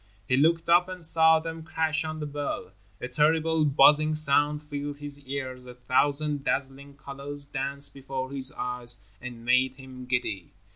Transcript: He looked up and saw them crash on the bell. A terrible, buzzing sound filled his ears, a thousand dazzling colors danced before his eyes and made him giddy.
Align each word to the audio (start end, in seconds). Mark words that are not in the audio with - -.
He 0.27 0.35
looked 0.35 0.67
up 0.67 0.89
and 0.89 1.03
saw 1.03 1.39
them 1.39 1.61
crash 1.61 2.03
on 2.03 2.19
the 2.19 2.25
bell. 2.25 2.71
A 2.99 3.07
terrible, 3.07 3.63
buzzing 3.65 4.15
sound 4.15 4.63
filled 4.63 4.97
his 4.97 5.19
ears, 5.27 5.67
a 5.67 5.75
thousand 5.75 6.43
dazzling 6.43 6.97
colors 6.97 7.45
danced 7.45 7.93
before 7.93 8.31
his 8.31 8.51
eyes 8.57 8.97
and 9.21 9.45
made 9.45 9.75
him 9.75 10.07
giddy. 10.07 10.53